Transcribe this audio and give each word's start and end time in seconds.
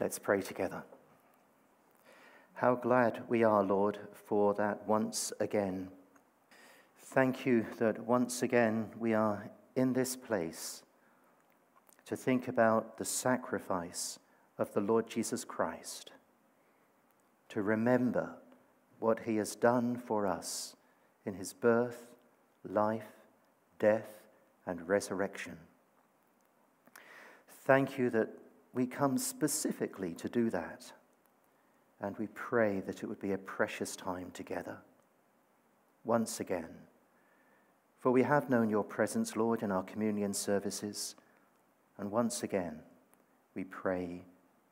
Let's 0.00 0.20
pray 0.20 0.42
together. 0.42 0.84
How 2.54 2.76
glad 2.76 3.24
we 3.28 3.42
are, 3.42 3.64
Lord, 3.64 3.98
for 4.12 4.54
that 4.54 4.86
once 4.86 5.32
again. 5.40 5.88
Thank 6.96 7.44
you 7.44 7.66
that 7.78 7.98
once 8.06 8.42
again 8.42 8.90
we 8.96 9.12
are 9.12 9.50
in 9.74 9.94
this 9.94 10.14
place 10.14 10.84
to 12.06 12.14
think 12.14 12.46
about 12.46 12.96
the 12.96 13.04
sacrifice 13.04 14.20
of 14.56 14.72
the 14.72 14.80
Lord 14.80 15.10
Jesus 15.10 15.44
Christ, 15.44 16.12
to 17.48 17.60
remember 17.60 18.36
what 19.00 19.20
he 19.26 19.34
has 19.36 19.56
done 19.56 19.96
for 19.96 20.28
us 20.28 20.76
in 21.26 21.34
his 21.34 21.52
birth, 21.52 22.06
life, 22.64 23.02
death, 23.80 24.10
and 24.64 24.88
resurrection. 24.88 25.56
Thank 27.64 27.98
you 27.98 28.10
that 28.10 28.28
we 28.72 28.86
come 28.86 29.18
specifically 29.18 30.14
to 30.14 30.28
do 30.28 30.50
that. 30.50 30.92
And 32.00 32.16
we 32.18 32.28
pray 32.28 32.80
that 32.86 33.02
it 33.02 33.06
would 33.06 33.20
be 33.20 33.32
a 33.32 33.38
precious 33.38 33.96
time 33.96 34.30
together. 34.32 34.78
Once 36.04 36.38
again. 36.40 36.68
For 37.98 38.12
we 38.12 38.22
have 38.22 38.48
known 38.48 38.70
your 38.70 38.84
presence, 38.84 39.34
Lord, 39.34 39.62
in 39.62 39.72
our 39.72 39.82
communion 39.82 40.32
services. 40.32 41.16
And 41.98 42.10
once 42.10 42.44
again, 42.44 42.78
we 43.54 43.64
pray 43.64 44.24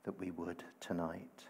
that 0.04 0.18
we 0.20 0.30
would 0.30 0.62
tonight. 0.78 1.46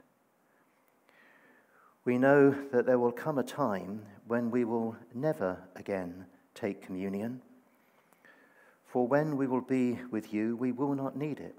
We 2.06 2.16
know 2.16 2.54
that 2.72 2.86
there 2.86 2.98
will 2.98 3.12
come 3.12 3.36
a 3.36 3.42
time 3.42 4.00
when 4.26 4.50
we 4.50 4.64
will 4.64 4.96
never 5.12 5.58
again 5.74 6.24
take 6.54 6.80
communion. 6.80 7.42
For 8.86 9.06
when 9.06 9.36
we 9.36 9.46
will 9.46 9.60
be 9.60 9.98
with 10.10 10.32
you, 10.32 10.56
we 10.56 10.72
will 10.72 10.94
not 10.94 11.16
need 11.16 11.38
it 11.40 11.58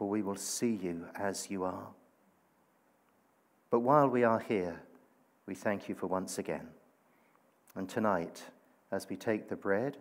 for 0.00 0.08
we 0.08 0.22
will 0.22 0.34
see 0.34 0.78
you 0.82 1.04
as 1.14 1.50
you 1.50 1.62
are. 1.62 1.88
But 3.70 3.80
while 3.80 4.08
we 4.08 4.24
are 4.24 4.38
here, 4.38 4.80
we 5.44 5.54
thank 5.54 5.90
you 5.90 5.94
for 5.94 6.06
once 6.06 6.38
again. 6.38 6.68
And 7.76 7.86
tonight, 7.86 8.44
as 8.90 9.10
we 9.10 9.16
take 9.16 9.50
the 9.50 9.56
bread 9.56 9.98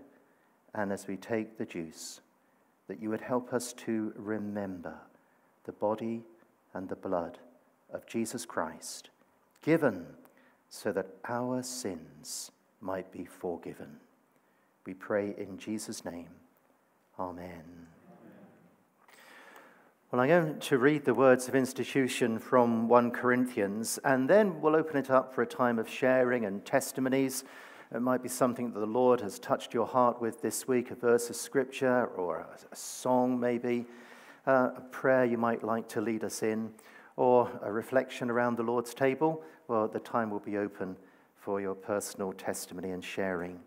and 0.73 0.93
as 0.93 1.05
we 1.05 1.17
take 1.17 1.57
the 1.57 1.65
juice, 1.65 2.21
that 2.87 3.01
you 3.01 3.09
would 3.09 3.19
help 3.19 3.51
us 3.51 3.73
to 3.73 4.13
remember 4.15 4.95
the 5.65 5.73
body 5.73 6.21
and 6.73 6.87
the 6.87 6.95
blood 6.95 7.37
of 7.93 8.07
Jesus 8.07 8.45
Christ, 8.45 9.09
given 9.61 10.05
so 10.69 10.93
that 10.93 11.07
our 11.27 11.61
sins 11.61 12.51
might 12.79 13.11
be 13.11 13.25
forgiven. 13.25 13.97
We 14.85 14.93
pray 14.93 15.35
in 15.37 15.57
Jesus' 15.57 16.05
name. 16.05 16.29
Amen. 17.19 17.89
Well, 20.11 20.21
I'm 20.21 20.27
going 20.27 20.59
to 20.59 20.79
read 20.79 21.05
the 21.05 21.13
words 21.13 21.47
of 21.47 21.53
institution 21.53 22.39
from 22.39 22.87
1 22.87 23.11
Corinthians, 23.11 23.99
and 24.03 24.27
then 24.27 24.59
we'll 24.59 24.75
open 24.75 24.97
it 24.97 25.11
up 25.11 25.35
for 25.35 25.43
a 25.43 25.45
time 25.45 25.77
of 25.77 25.87
sharing 25.87 26.45
and 26.45 26.65
testimonies. 26.65 27.43
It 27.93 28.01
might 28.01 28.23
be 28.23 28.27
something 28.27 28.71
that 28.71 28.79
the 28.79 28.87
Lord 28.87 29.21
has 29.21 29.37
touched 29.37 29.71
your 29.71 29.85
heart 29.85 30.19
with 30.19 30.41
this 30.41 30.67
week, 30.67 30.89
a 30.89 30.95
verse 30.95 31.29
of 31.29 31.35
scripture 31.35 32.07
or 32.17 32.47
a 32.71 32.75
song, 32.75 33.39
maybe, 33.39 33.85
uh, 34.47 34.71
a 34.77 34.81
prayer 34.89 35.25
you 35.25 35.37
might 35.37 35.63
like 35.63 35.87
to 35.89 36.01
lead 36.01 36.23
us 36.23 36.41
in, 36.41 36.71
or 37.15 37.47
a 37.61 37.71
reflection 37.71 38.31
around 38.31 38.57
the 38.57 38.63
Lord's 38.63 38.95
table. 38.95 39.43
Well, 39.67 39.87
the 39.87 39.99
time 39.99 40.31
will 40.31 40.39
be 40.39 40.57
open 40.57 40.97
for 41.35 41.61
your 41.61 41.75
personal 41.75 42.33
testimony 42.33 42.89
and 42.89 43.03
sharing. 43.03 43.59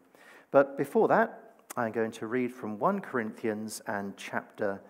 But 0.50 0.76
before 0.76 1.06
that, 1.06 1.54
I'm 1.76 1.92
going 1.92 2.10
to 2.10 2.26
read 2.26 2.52
from 2.52 2.80
1 2.80 2.98
Corinthians 2.98 3.80
and 3.86 4.16
chapter 4.16 4.80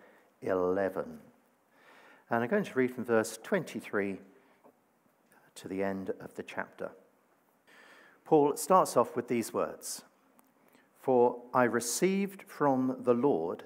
11. 0.41 1.19
And 2.33 2.43
I'm 2.43 2.49
going 2.49 2.65
to 2.65 2.79
read 2.79 2.95
from 2.95 3.05
verse 3.05 3.39
23 3.43 4.17
to 5.55 5.69
the 5.69 5.83
end 5.83 6.15
of 6.19 6.35
the 6.35 6.43
chapter. 6.43 6.91
Paul 8.25 8.57
starts 8.57 8.97
off 8.97 9.15
with 9.15 9.29
these 9.29 9.53
words 9.53 10.01
For 10.99 11.37
I 11.53 11.65
received 11.65 12.45
from 12.45 12.97
the 13.01 13.13
Lord 13.13 13.65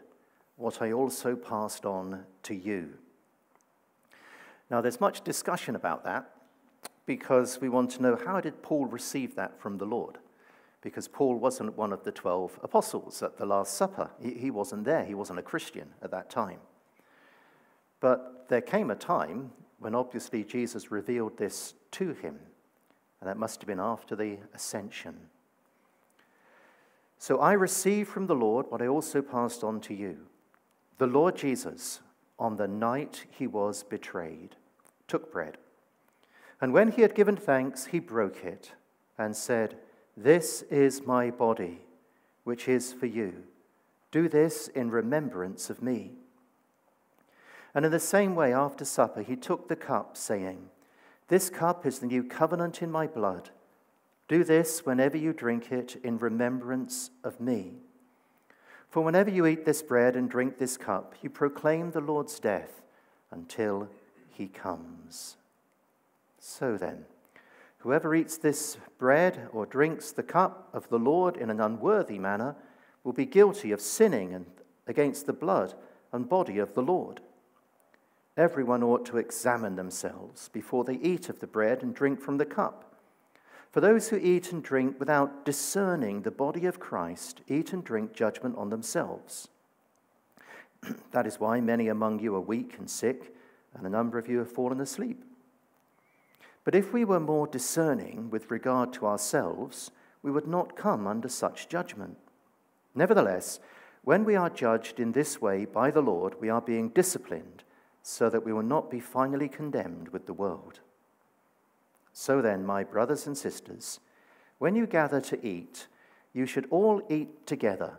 what 0.56 0.82
I 0.82 0.91
also 0.91 1.37
passed 1.37 1.87
on 1.87 2.25
to 2.43 2.56
you. 2.56 2.94
Now, 4.69 4.81
there's 4.81 5.00
much 5.00 5.22
discussion 5.22 5.77
about 5.77 6.03
that 6.03 6.33
because 7.06 7.60
we 7.60 7.69
want 7.69 7.93
to 7.93 8.03
know 8.03 8.16
how 8.16 8.41
did 8.41 8.65
Paul 8.65 8.87
receive 8.87 9.37
that 9.37 9.60
from 9.60 9.78
the 9.78 9.84
Lord? 9.84 10.19
Because 10.81 11.06
Paul 11.06 11.37
wasn't 11.37 11.78
one 11.78 11.93
of 11.93 12.03
the 12.03 12.10
12 12.10 12.59
apostles 12.65 13.22
at 13.22 13.38
the 13.38 13.47
Last 13.47 13.75
Supper. 13.75 14.10
He, 14.21 14.50
wasn't 14.50 14.84
there, 14.84 15.04
he 15.04 15.15
wasn't 15.15 15.38
a 15.38 15.43
Christian 15.43 15.91
at 16.03 16.10
that 16.10 16.31
time. 16.31 16.59
But 18.01 18.47
there 18.49 18.61
came 18.61 18.91
a 18.91 18.97
time 18.97 19.51
when 19.79 19.95
obviously 19.95 20.45
Jesus 20.45 20.91
revealed 20.91 21.37
this 21.39 21.75
to 21.93 22.12
him, 22.12 22.39
and 23.21 23.29
that 23.29 23.39
must 23.39 23.61
have 23.61 23.69
been 23.69 23.81
after 23.81 24.17
the 24.17 24.39
ascension. 24.55 25.17
So 27.19 27.39
I 27.39 27.53
received 27.53 28.09
from 28.09 28.27
the 28.27 28.34
Lord 28.34 28.67
what 28.69 28.83
I 28.83 28.87
also 28.87 29.23
passed 29.23 29.65
on 29.65 29.81
to 29.83 29.95
you. 29.95 30.19
The 30.99 31.07
Lord 31.07 31.37
Jesus, 31.37 32.01
on 32.39 32.57
the 32.57 32.69
night 32.69 33.25
he 33.31 33.47
was 33.47 33.83
betrayed, 33.83 34.57
took 35.09 35.33
bread. 35.33 35.59
And 36.61 36.73
when 36.73 36.93
he 36.93 37.03
had 37.03 37.15
given 37.15 37.37
thanks, 37.37 37.87
he 37.87 37.99
broke 37.99 38.45
it 38.45 38.73
and 39.19 39.37
said, 39.37 39.77
This 40.17 40.63
is 40.63 41.07
my 41.07 41.31
body, 41.31 41.81
which 42.45 42.69
is 42.69 42.93
for 42.93 43.07
you. 43.07 43.45
Do 44.11 44.28
this 44.28 44.69
in 44.69 44.91
remembrance 44.91 45.69
of 45.69 45.83
me. 45.83 46.13
And 47.76 47.84
in 47.84 47.92
the 47.92 48.00
same 48.00 48.34
way, 48.34 48.54
after 48.54 48.87
supper, 48.87 49.20
he 49.20 49.37
took 49.37 49.69
the 49.69 49.76
cup, 49.76 50.16
saying, 50.16 50.70
This 51.28 51.50
cup 51.50 51.84
is 51.84 51.98
the 51.98 52.06
new 52.06 52.25
covenant 52.25 52.81
in 52.81 52.91
my 52.91 53.06
blood. 53.06 53.50
Do 54.28 54.44
this 54.44 54.87
whenever 54.87 55.19
you 55.19 55.34
drink 55.34 55.70
it 55.70 56.00
in 56.03 56.16
remembrance 56.16 57.10
of 57.22 57.38
me. 57.38 57.75
For 58.88 59.03
whenever 59.03 59.28
you 59.28 59.44
eat 59.44 59.66
this 59.66 59.82
bread 59.82 60.16
and 60.16 60.31
drink 60.31 60.56
this 60.56 60.78
cup, 60.78 61.16
you 61.20 61.28
proclaim 61.28 61.91
the 61.91 62.00
Lord's 62.00 62.41
death 62.41 62.81
until 63.31 63.91
he 64.31 64.47
comes. 64.48 65.36
So 66.38 66.78
then, 66.78 67.04
whoever 67.81 68.15
eats 68.15 68.38
this 68.38 68.78
bread 68.97 69.50
or 69.53 69.66
drinks 69.66 70.12
the 70.12 70.22
cup 70.22 70.70
of 70.72 70.88
the 70.88 70.98
Lord 70.98 71.36
in 71.36 71.50
an 71.50 71.60
unworthy 71.60 72.19
manner 72.19 72.56
will 73.04 73.12
be 73.12 73.26
guilty 73.26 73.70
of 73.70 73.82
sinning 73.82 74.47
against 74.86 75.26
the 75.26 75.34
blood 75.34 75.75
and 76.10 76.26
body 76.26 76.56
of 76.56 76.72
the 76.72 76.82
Lord. 76.82 77.20
Everyone 78.36 78.82
ought 78.82 79.06
to 79.06 79.16
examine 79.16 79.76
themselves 79.76 80.50
before 80.50 80.84
they 80.84 80.97
eat 80.97 81.30
of 81.30 81.41
the 81.41 81.47
bread 81.47 81.82
and 81.82 81.94
drink 81.94 82.20
from 82.20 82.36
the 82.36 82.44
cup. 82.44 82.94
For 83.72 83.80
those 83.80 84.08
who 84.08 84.16
eat 84.16 84.52
and 84.52 84.62
drink 84.62 84.98
without 84.98 85.47
discerning 85.47 86.22
the 86.22 86.30
body 86.30 86.66
of 86.66 86.78
Christ 86.78 87.41
eat 87.48 87.72
and 87.72 87.82
drink 87.82 88.12
judgment 88.12 88.56
on 88.58 88.69
themselves. 88.69 89.48
that 91.12 91.26
is 91.26 91.41
why 91.41 91.60
many 91.60 91.88
among 91.88 92.20
you 92.20 92.34
are 92.34 92.41
weak 92.41 92.76
and 92.78 92.91
sick, 92.91 93.34
and 93.74 93.86
a 93.86 93.91
number 93.91 94.19
of 94.19 94.28
you 94.28 94.38
have 94.38 94.53
fallen 94.53 94.80
asleep. 94.80 95.24
But 96.64 96.74
if 96.74 96.92
we 96.92 97.04
were 97.04 97.20
more 97.20 97.47
discerning 97.47 98.28
with 98.28 98.50
regard 98.50 98.92
to 98.94 99.06
ourselves, 99.06 99.91
we 100.22 100.30
would 100.30 100.47
not 100.47 100.76
come 100.76 101.06
under 101.06 101.28
such 101.28 101.68
judgment. 101.68 102.18
Nevertheless, 102.94 103.60
when 104.04 104.24
we 104.24 104.36
are 104.36 104.50
judged 104.50 105.00
in 105.00 105.12
this 105.12 105.41
way 105.41 105.64
by 105.64 105.91
the 105.91 106.03
Lord, 106.03 106.41
we 106.41 106.50
are 106.50 106.60
being 106.60 106.91
disciplined 106.91 107.62
so 108.09 108.31
that 108.31 108.44
we 108.44 108.53
will 108.53 108.62
not 108.62 108.89
be 108.89 109.00
finally 109.00 109.49
condemned 109.49 110.11
with 110.11 110.27
the 110.27 110.33
world. 110.33 110.78
So 112.12 112.41
then, 112.41 112.65
my 112.65 112.84
brothers 112.84 113.27
and 113.27 113.37
sisters, 113.37 113.99
when 114.59 114.77
you 114.77 114.87
gather 114.87 115.21
to 115.22 115.44
eat, 115.44 115.89
you 116.33 116.47
should 116.47 116.69
all 116.71 117.03
eat 117.11 117.49
together. 117.49 117.99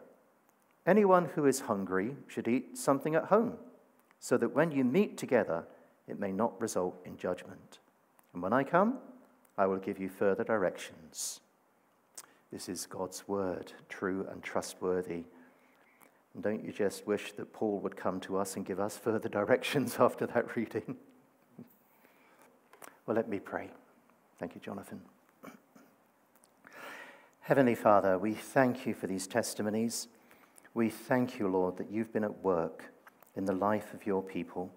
Anyone 0.85 1.25
who 1.35 1.45
is 1.45 1.59
hungry 1.59 2.15
should 2.25 2.47
eat 2.47 2.77
something 2.77 3.15
at 3.15 3.25
home, 3.25 3.55
so 4.17 4.37
that 4.37 4.55
when 4.55 4.71
you 4.71 4.85
meet 4.85 5.17
together, 5.17 5.65
it 6.07 6.17
may 6.17 6.31
not 6.31 6.59
result 6.61 6.95
in 7.03 7.17
judgment. 7.17 7.79
And 8.33 8.41
when 8.41 8.53
I 8.53 8.63
come, 8.63 8.99
I 9.57 9.65
will 9.65 9.75
give 9.75 9.99
you 9.99 10.07
further 10.07 10.45
directions. 10.45 11.41
This 12.49 12.69
is 12.69 12.85
God's 12.85 13.27
word, 13.27 13.73
true 13.89 14.25
and 14.31 14.41
trustworthy 14.41 15.25
and 16.37 16.43
don't 16.43 16.63
you 16.63 16.71
just 16.71 17.07
wish 17.07 17.31
that 17.31 17.51
Paul 17.51 17.79
would 17.79 17.95
come 17.95 18.19
to 18.19 18.37
us 18.37 18.55
and 18.55 18.63
give 18.63 18.79
us 18.79 18.95
further 18.95 19.27
directions 19.39 19.97
after 19.99 20.27
that 20.27 20.55
reading? 20.55 20.95
well, 23.07 23.15
let 23.15 23.27
me 23.27 23.39
pray. 23.39 23.71
Thank 24.37 24.53
you, 24.53 24.61
Jonathan. 24.61 25.01
Heavenly 27.39 27.73
Father, 27.73 28.19
we 28.19 28.35
thank 28.35 28.85
you 28.85 28.93
for 28.93 29.07
these 29.07 29.25
testimonies. 29.25 30.09
We 30.75 30.91
thank 30.91 31.39
you, 31.39 31.47
Lord, 31.47 31.75
that 31.77 31.89
you've 31.89 32.13
been 32.13 32.23
at 32.23 32.43
work 32.43 32.83
in 33.35 33.45
the 33.45 33.55
life 33.55 33.95
of 33.95 34.05
your 34.05 34.21
people. 34.21 34.69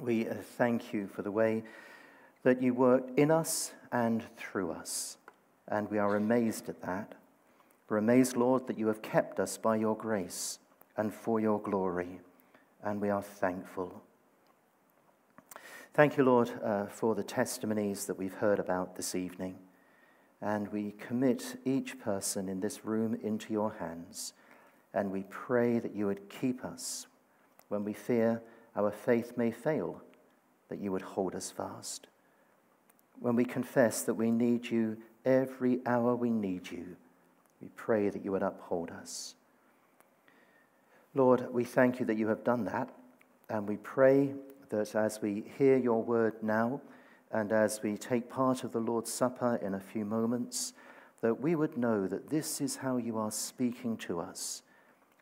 We 0.00 0.26
uh, 0.26 0.36
thank 0.56 0.94
you 0.94 1.06
for 1.06 1.20
the 1.20 1.30
way 1.30 1.64
that 2.44 2.62
you 2.62 2.72
worked 2.72 3.18
in 3.18 3.30
us 3.30 3.72
and 3.92 4.22
through 4.38 4.70
us, 4.70 5.18
and 5.68 5.90
we 5.90 5.98
are 5.98 6.16
amazed 6.16 6.70
at 6.70 6.80
that. 6.80 7.12
We're 7.88 7.98
amazed, 7.98 8.36
Lord, 8.36 8.66
that 8.66 8.78
you 8.78 8.88
have 8.88 9.00
kept 9.00 9.38
us 9.38 9.56
by 9.56 9.76
your 9.76 9.96
grace 9.96 10.58
and 10.96 11.14
for 11.14 11.38
your 11.38 11.60
glory, 11.60 12.20
and 12.82 13.00
we 13.00 13.10
are 13.10 13.22
thankful. 13.22 14.02
Thank 15.94 16.16
you, 16.16 16.24
Lord, 16.24 16.50
uh, 16.64 16.86
for 16.86 17.14
the 17.14 17.22
testimonies 17.22 18.06
that 18.06 18.18
we've 18.18 18.34
heard 18.34 18.58
about 18.58 18.96
this 18.96 19.14
evening. 19.14 19.56
And 20.42 20.68
we 20.68 20.92
commit 20.98 21.58
each 21.64 21.98
person 21.98 22.48
in 22.48 22.60
this 22.60 22.84
room 22.84 23.14
into 23.22 23.52
your 23.52 23.72
hands. 23.78 24.34
And 24.92 25.10
we 25.10 25.24
pray 25.30 25.78
that 25.78 25.94
you 25.94 26.06
would 26.06 26.28
keep 26.28 26.64
us 26.64 27.06
when 27.68 27.84
we 27.84 27.92
fear 27.92 28.42
our 28.74 28.90
faith 28.90 29.36
may 29.36 29.50
fail, 29.50 30.02
that 30.68 30.80
you 30.80 30.92
would 30.92 31.02
hold 31.02 31.34
us 31.34 31.50
fast. 31.50 32.08
When 33.18 33.36
we 33.36 33.44
confess 33.44 34.02
that 34.02 34.14
we 34.14 34.30
need 34.30 34.68
you 34.68 34.98
every 35.24 35.80
hour 35.86 36.14
we 36.14 36.30
need 36.30 36.70
you, 36.70 36.96
we 37.60 37.68
pray 37.76 38.08
that 38.08 38.24
you 38.24 38.32
would 38.32 38.42
uphold 38.42 38.90
us. 38.90 39.34
Lord, 41.14 41.46
we 41.52 41.64
thank 41.64 41.98
you 41.98 42.06
that 42.06 42.18
you 42.18 42.28
have 42.28 42.44
done 42.44 42.64
that. 42.64 42.90
And 43.48 43.66
we 43.66 43.76
pray 43.76 44.34
that 44.68 44.94
as 44.94 45.22
we 45.22 45.44
hear 45.56 45.76
your 45.76 46.02
word 46.02 46.34
now 46.42 46.80
and 47.30 47.52
as 47.52 47.82
we 47.82 47.96
take 47.96 48.28
part 48.28 48.64
of 48.64 48.72
the 48.72 48.80
Lord's 48.80 49.12
Supper 49.12 49.58
in 49.62 49.74
a 49.74 49.80
few 49.80 50.04
moments, 50.04 50.74
that 51.22 51.40
we 51.40 51.54
would 51.54 51.76
know 51.76 52.06
that 52.06 52.28
this 52.28 52.60
is 52.60 52.76
how 52.76 52.98
you 52.98 53.18
are 53.18 53.30
speaking 53.30 53.96
to 53.98 54.20
us 54.20 54.62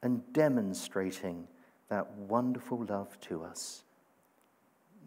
and 0.03 0.21
demonstrating 0.33 1.47
that 1.89 2.11
wonderful 2.13 2.85
love 2.85 3.19
to 3.21 3.45
us. 3.45 3.85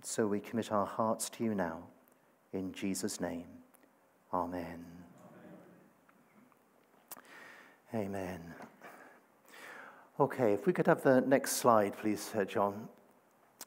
So 0.02 0.26
we 0.28 0.40
commit 0.40 0.72
our 0.72 0.86
hearts 0.86 1.30
to 1.32 1.44
you 1.44 1.54
now. 1.54 1.80
In 2.54 2.72
Jesus' 2.72 3.20
name, 3.20 3.46
amen. 4.34 4.97
Amen. 7.98 8.40
Okay, 10.20 10.54
if 10.54 10.68
we 10.68 10.74
could 10.74 10.86
have 10.86 11.02
the 11.02 11.22
next 11.22 11.54
slide, 11.54 11.98
please, 11.98 12.22
Sir 12.22 12.46
John 12.46 12.90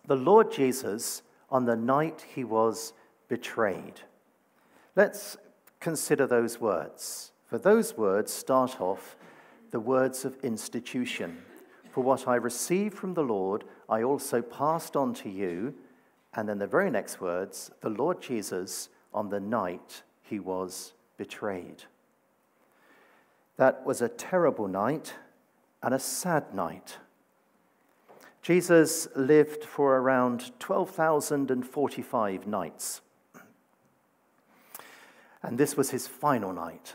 the 0.07 0.17
Lord 0.17 0.53
Jesus 0.53 1.23
on 1.51 1.65
the 1.65 1.77
night 1.77 2.25
he 2.35 2.45
was 2.45 2.93
betrayed. 3.29 4.01
Let's 4.97 5.37
consider 5.81 6.27
those 6.27 6.61
words. 6.61 7.33
For 7.47 7.59
those 7.59 7.97
words 7.97 8.33
start 8.33 8.81
off 8.81 9.17
the 9.71 9.81
words 9.81 10.25
of 10.25 10.37
institution. 10.45 11.39
For 11.91 12.05
what 12.05 12.29
I 12.29 12.37
received 12.37 12.97
from 12.97 13.15
the 13.15 13.23
Lord, 13.23 13.65
I 13.89 14.03
also 14.03 14.43
passed 14.43 14.97
on 14.97 15.13
to 15.15 15.29
you. 15.29 15.75
And 16.35 16.49
then 16.49 16.59
the 16.59 16.67
very 16.67 16.91
next 16.91 17.21
words, 17.21 17.73
the 17.81 17.91
Lord 17.91 18.23
Jesus 18.23 18.91
on 19.13 19.29
the 19.29 19.41
night 19.41 20.03
he 20.23 20.39
was 20.39 20.93
betrayed. 21.17 21.85
That 23.61 23.85
was 23.85 24.01
a 24.01 24.09
terrible 24.09 24.69
night 24.69 25.17
and 25.83 25.93
a 25.93 25.99
sad 25.99 26.55
night. 26.55 26.97
Jesus 28.41 29.07
lived 29.15 29.65
for 29.65 29.99
around 29.99 30.59
12,045 30.61 32.47
nights. 32.47 33.03
And 35.43 35.59
this 35.59 35.77
was 35.77 35.91
his 35.91 36.07
final 36.07 36.55
night. 36.55 36.95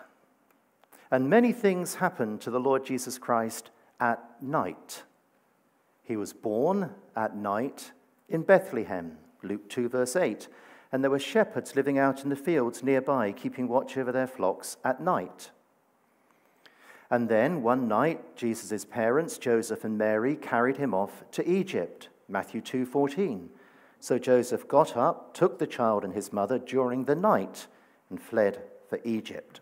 And 1.11 1.29
many 1.29 1.51
things 1.51 1.93
happened 1.93 2.41
to 2.41 2.49
the 2.49 2.59
Lord 2.59 2.83
Jesus 2.83 3.19
Christ 3.19 3.69
at 3.99 4.23
night. 4.41 5.03
He 6.01 6.17
was 6.17 6.33
born 6.33 6.89
at 7.15 7.35
night 7.35 7.91
in 8.27 8.41
Bethlehem, 8.41 9.19
Luke 9.43 9.69
2, 9.69 9.87
verse 9.87 10.15
8. 10.15 10.47
And 10.91 11.03
there 11.03 11.11
were 11.11 11.19
shepherds 11.19 11.75
living 11.75 11.99
out 11.99 12.23
in 12.23 12.31
the 12.31 12.35
fields 12.35 12.81
nearby, 12.81 13.33
keeping 13.33 13.67
watch 13.67 13.97
over 13.97 14.11
their 14.11 14.25
flocks 14.25 14.77
at 14.83 14.99
night. 14.99 15.51
And 17.09 17.29
then 17.29 17.61
one 17.61 17.87
night, 17.87 18.35
Jesus' 18.35 18.83
parents, 18.85 19.37
Joseph 19.37 19.83
and 19.83 19.97
Mary, 19.97 20.35
carried 20.35 20.77
him 20.77 20.93
off 20.93 21.23
to 21.31 21.47
Egypt. 21.47 22.09
Matthew 22.27 22.61
2:14. 22.61 23.49
So 23.99 24.17
Joseph 24.17 24.67
got 24.67 24.97
up, 24.97 25.33
took 25.33 25.59
the 25.59 25.67
child 25.67 26.03
and 26.03 26.13
his 26.13 26.33
mother 26.33 26.57
during 26.59 27.05
the 27.05 27.15
night, 27.15 27.67
and 28.09 28.21
fled 28.21 28.61
for 28.89 28.99
Egypt. 29.03 29.61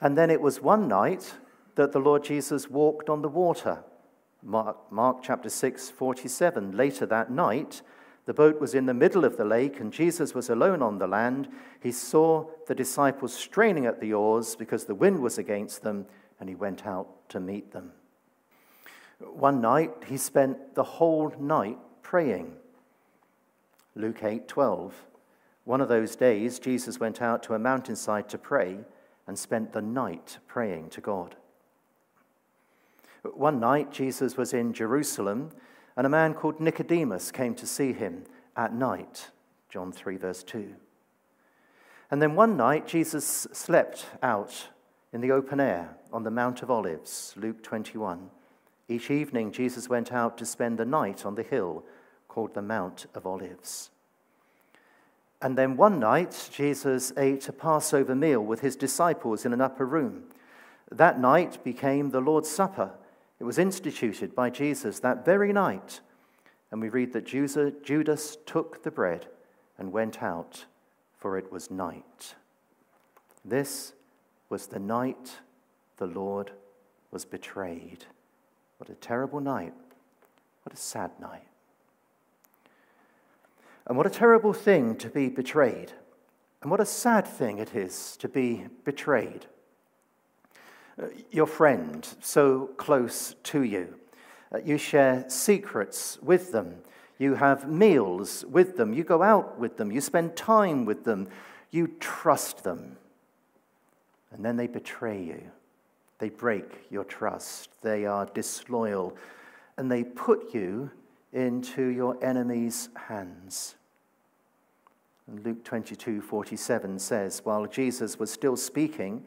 And 0.00 0.16
then 0.16 0.30
it 0.30 0.40
was 0.40 0.62
one 0.62 0.88
night 0.88 1.34
that 1.74 1.92
the 1.92 2.00
Lord 2.00 2.24
Jesus 2.24 2.70
walked 2.70 3.08
on 3.08 3.22
the 3.22 3.28
water. 3.28 3.84
Mark, 4.42 4.90
Mark 4.90 5.18
chapter 5.22 5.50
6, 5.50 5.90
47. 5.90 6.72
Later 6.76 7.06
that 7.06 7.30
night, 7.30 7.82
the 8.30 8.34
boat 8.34 8.60
was 8.60 8.76
in 8.76 8.86
the 8.86 8.94
middle 8.94 9.24
of 9.24 9.36
the 9.36 9.44
lake, 9.44 9.80
and 9.80 9.92
Jesus 9.92 10.36
was 10.36 10.48
alone 10.48 10.82
on 10.82 10.98
the 10.98 11.08
land. 11.08 11.48
He 11.82 11.90
saw 11.90 12.46
the 12.68 12.76
disciples 12.76 13.34
straining 13.34 13.86
at 13.86 14.00
the 14.00 14.14
oars 14.14 14.54
because 14.54 14.84
the 14.84 14.94
wind 14.94 15.18
was 15.18 15.36
against 15.36 15.82
them, 15.82 16.06
and 16.38 16.48
he 16.48 16.54
went 16.54 16.86
out 16.86 17.28
to 17.30 17.40
meet 17.40 17.72
them. 17.72 17.90
One 19.18 19.60
night, 19.60 19.90
he 20.06 20.16
spent 20.16 20.76
the 20.76 20.84
whole 20.84 21.34
night 21.40 21.78
praying. 22.02 22.54
Luke 23.96 24.22
8 24.22 24.46
12. 24.46 24.94
One 25.64 25.80
of 25.80 25.88
those 25.88 26.14
days, 26.14 26.60
Jesus 26.60 27.00
went 27.00 27.20
out 27.20 27.42
to 27.42 27.54
a 27.54 27.58
mountainside 27.58 28.28
to 28.28 28.38
pray 28.38 28.78
and 29.26 29.36
spent 29.36 29.72
the 29.72 29.82
night 29.82 30.38
praying 30.46 30.90
to 30.90 31.00
God. 31.00 31.34
One 33.24 33.58
night, 33.58 33.90
Jesus 33.90 34.36
was 34.36 34.54
in 34.54 34.72
Jerusalem 34.72 35.50
and 35.96 36.06
a 36.06 36.10
man 36.10 36.34
called 36.34 36.60
Nicodemus 36.60 37.30
came 37.30 37.54
to 37.56 37.66
see 37.66 37.92
him 37.92 38.24
at 38.56 38.74
night. 38.74 39.30
John 39.68 39.92
3, 39.92 40.16
verse 40.16 40.42
2. 40.42 40.74
And 42.10 42.20
then 42.20 42.34
one 42.34 42.56
night, 42.56 42.86
Jesus 42.86 43.46
slept 43.52 44.06
out 44.22 44.68
in 45.12 45.20
the 45.20 45.30
open 45.30 45.60
air 45.60 45.96
on 46.12 46.24
the 46.24 46.30
Mount 46.30 46.62
of 46.62 46.70
Olives, 46.70 47.34
Luke 47.36 47.62
21. 47.62 48.30
Each 48.88 49.10
evening, 49.10 49.52
Jesus 49.52 49.88
went 49.88 50.12
out 50.12 50.36
to 50.38 50.44
spend 50.44 50.78
the 50.78 50.84
night 50.84 51.24
on 51.24 51.36
the 51.36 51.44
hill 51.44 51.84
called 52.26 52.54
the 52.54 52.62
Mount 52.62 53.06
of 53.14 53.26
Olives. 53.26 53.90
And 55.42 55.56
then 55.56 55.76
one 55.76 56.00
night, 56.00 56.50
Jesus 56.52 57.12
ate 57.16 57.48
a 57.48 57.52
Passover 57.52 58.14
meal 58.14 58.40
with 58.40 58.60
his 58.60 58.76
disciples 58.76 59.46
in 59.46 59.52
an 59.52 59.60
upper 59.60 59.86
room. 59.86 60.24
That 60.90 61.20
night 61.20 61.62
became 61.62 62.10
the 62.10 62.20
Lord's 62.20 62.50
Supper 62.50 62.90
it 63.40 63.44
was 63.44 63.58
instituted 63.58 64.34
by 64.34 64.50
Jesus 64.50 65.00
that 65.00 65.24
very 65.24 65.52
night. 65.52 66.00
And 66.70 66.80
we 66.80 66.88
read 66.88 67.12
that 67.14 67.24
Judas 67.24 68.36
took 68.46 68.84
the 68.84 68.90
bread 68.92 69.26
and 69.78 69.90
went 69.90 70.22
out, 70.22 70.66
for 71.18 71.36
it 71.36 71.50
was 71.50 71.70
night. 71.70 72.36
This 73.44 73.94
was 74.50 74.66
the 74.66 74.78
night 74.78 75.38
the 75.96 76.06
Lord 76.06 76.52
was 77.10 77.24
betrayed. 77.24 78.04
What 78.78 78.90
a 78.90 78.94
terrible 78.94 79.40
night. 79.40 79.72
What 80.62 80.74
a 80.74 80.76
sad 80.76 81.10
night. 81.18 81.48
And 83.86 83.96
what 83.96 84.06
a 84.06 84.10
terrible 84.10 84.52
thing 84.52 84.94
to 84.96 85.08
be 85.08 85.28
betrayed. 85.28 85.92
And 86.62 86.70
what 86.70 86.80
a 86.80 86.86
sad 86.86 87.26
thing 87.26 87.58
it 87.58 87.74
is 87.74 88.16
to 88.18 88.28
be 88.28 88.66
betrayed. 88.84 89.46
Uh, 91.00 91.06
your 91.30 91.46
friend 91.46 92.06
so 92.20 92.66
close 92.76 93.34
to 93.42 93.62
you. 93.62 93.94
Uh, 94.52 94.58
you 94.64 94.76
share 94.76 95.24
secrets 95.28 96.18
with 96.22 96.52
them. 96.52 96.74
You 97.18 97.34
have 97.34 97.68
meals 97.68 98.44
with 98.46 98.76
them. 98.76 98.92
You 98.92 99.04
go 99.04 99.22
out 99.22 99.58
with 99.58 99.76
them. 99.76 99.92
You 99.92 100.00
spend 100.00 100.36
time 100.36 100.84
with 100.84 101.04
them. 101.04 101.28
You 101.70 101.88
trust 102.00 102.64
them. 102.64 102.96
And 104.32 104.44
then 104.44 104.56
they 104.56 104.66
betray 104.66 105.22
you. 105.22 105.42
They 106.18 106.28
break 106.28 106.86
your 106.90 107.04
trust. 107.04 107.70
They 107.82 108.04
are 108.04 108.26
disloyal. 108.26 109.16
And 109.76 109.90
they 109.90 110.04
put 110.04 110.52
you 110.54 110.90
into 111.32 111.84
your 111.86 112.22
enemy's 112.22 112.88
hands. 113.06 113.76
And 115.26 115.44
Luke 115.44 115.64
22 115.64 116.20
47 116.20 116.98
says, 116.98 117.40
While 117.44 117.66
Jesus 117.66 118.18
was 118.18 118.30
still 118.30 118.56
speaking, 118.56 119.24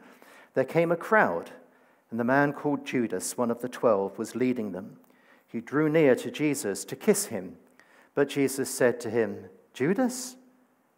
there 0.54 0.64
came 0.64 0.92
a 0.92 0.96
crowd 0.96 1.50
and 2.14 2.20
the 2.20 2.22
man 2.22 2.52
called 2.52 2.86
Judas, 2.86 3.36
one 3.36 3.50
of 3.50 3.60
the 3.60 3.68
twelve, 3.68 4.18
was 4.18 4.36
leading 4.36 4.70
them. 4.70 4.98
He 5.48 5.60
drew 5.60 5.88
near 5.88 6.14
to 6.14 6.30
Jesus 6.30 6.84
to 6.84 6.94
kiss 6.94 7.26
him. 7.26 7.56
But 8.14 8.28
Jesus 8.28 8.70
said 8.70 9.00
to 9.00 9.10
him, 9.10 9.46
Judas, 9.72 10.36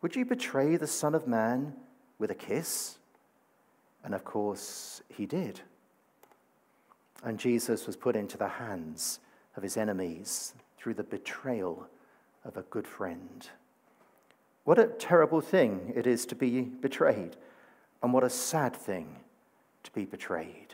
would 0.03 0.15
you 0.15 0.27
betray 0.27 0.77
the 0.77 0.87
Son 0.87 1.15
of 1.15 1.27
Man 1.27 1.73
with 2.19 2.31
a 2.31 2.35
kiss? 2.35 2.99
And 4.05 4.15
of 4.15 4.25
course, 4.25 5.01
he 5.09 5.25
did. 5.25 5.63
And 7.25 7.39
Jesus 7.39 7.87
was 7.87 7.97
put 7.97 8.15
into 8.15 8.37
the 8.37 8.49
hands 8.49 9.21
of 9.57 9.63
his 9.63 9.79
enemies 9.79 10.53
through 10.77 10.93
the 10.93 11.03
betrayal 11.03 11.87
of 12.45 12.59
a 12.59 12.63
good 12.69 12.87
friend. 12.87 13.49
What 14.65 14.79
a 14.79 14.89
terrible 14.89 15.41
thing 15.41 15.95
it 15.97 16.07
is 16.07 16.27
to 16.27 16.35
be 16.35 16.61
betrayed, 16.61 17.37
and 18.03 18.13
what 18.13 18.23
a 18.23 18.29
sad 18.29 18.77
thing 18.77 19.21
to 19.83 19.91
be 19.93 20.05
betrayed. 20.05 20.66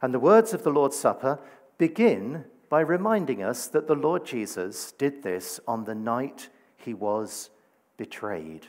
And 0.00 0.14
the 0.14 0.20
words 0.20 0.52
of 0.52 0.62
the 0.62 0.70
Lord's 0.70 0.96
Supper 0.96 1.38
begin 1.76 2.44
by 2.68 2.80
reminding 2.80 3.42
us 3.42 3.66
that 3.68 3.86
the 3.86 3.94
Lord 3.94 4.24
Jesus 4.24 4.92
did 4.92 5.22
this 5.22 5.58
on 5.66 5.84
the 5.84 5.94
night 5.94 6.48
he 6.76 6.94
was 6.94 7.50
betrayed. 7.96 8.66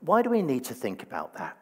Why 0.00 0.22
do 0.22 0.30
we 0.30 0.42
need 0.42 0.64
to 0.64 0.74
think 0.74 1.02
about 1.02 1.34
that? 1.34 1.56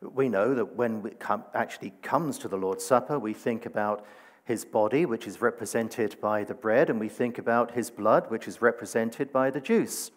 We 0.00 0.28
know 0.28 0.54
that 0.54 0.76
when 0.76 1.06
it 1.06 1.22
actually 1.54 1.92
comes 2.02 2.38
to 2.38 2.48
the 2.48 2.56
Lord's 2.56 2.84
Supper, 2.84 3.18
we 3.18 3.34
think 3.34 3.66
about 3.66 4.04
his 4.44 4.64
body, 4.64 5.06
which 5.06 5.28
is 5.28 5.40
represented 5.40 6.20
by 6.20 6.42
the 6.42 6.54
bread, 6.54 6.90
and 6.90 6.98
we 6.98 7.08
think 7.08 7.38
about 7.38 7.72
his 7.72 7.90
blood, 7.90 8.28
which 8.28 8.48
is 8.48 8.60
represented 8.60 9.32
by 9.32 9.50
the 9.50 9.60
juice. 9.60 10.10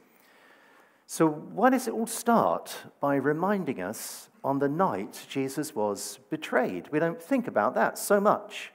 So, 1.07 1.27
why 1.27 1.69
does 1.69 1.87
it 1.87 1.93
all 1.93 2.07
start 2.07 2.75
by 2.99 3.15
reminding 3.15 3.79
us 3.79 4.29
on 4.43 4.57
the 4.57 4.67
night 4.67 5.25
Jesus 5.29 5.75
was 5.75 6.19
betrayed? 6.31 6.87
We 6.91 6.97
don't 6.97 7.21
think 7.21 7.47
about 7.47 7.75
that 7.75 7.99
so 7.99 8.19
much. 8.19 8.71